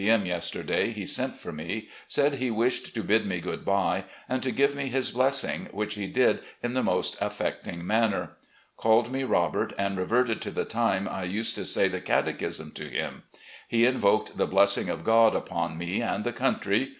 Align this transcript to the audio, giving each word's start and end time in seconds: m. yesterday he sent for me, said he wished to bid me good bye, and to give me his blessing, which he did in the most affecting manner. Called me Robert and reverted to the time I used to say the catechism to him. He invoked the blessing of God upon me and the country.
m. 0.09 0.25
yesterday 0.25 0.89
he 0.89 1.05
sent 1.05 1.37
for 1.37 1.51
me, 1.51 1.87
said 2.07 2.33
he 2.33 2.49
wished 2.49 2.95
to 2.95 3.03
bid 3.03 3.23
me 3.23 3.39
good 3.39 3.63
bye, 3.63 4.03
and 4.27 4.41
to 4.41 4.49
give 4.51 4.75
me 4.75 4.87
his 4.87 5.11
blessing, 5.11 5.67
which 5.71 5.93
he 5.93 6.07
did 6.07 6.39
in 6.63 6.73
the 6.73 6.81
most 6.81 7.15
affecting 7.21 7.85
manner. 7.85 8.31
Called 8.77 9.11
me 9.11 9.23
Robert 9.23 9.73
and 9.77 9.99
reverted 9.99 10.41
to 10.41 10.49
the 10.49 10.65
time 10.65 11.07
I 11.07 11.25
used 11.25 11.55
to 11.57 11.65
say 11.65 11.87
the 11.87 12.01
catechism 12.01 12.71
to 12.71 12.85
him. 12.85 13.21
He 13.67 13.85
invoked 13.85 14.37
the 14.37 14.47
blessing 14.47 14.89
of 14.89 15.03
God 15.03 15.35
upon 15.35 15.77
me 15.77 16.01
and 16.01 16.23
the 16.23 16.33
country. 16.33 16.89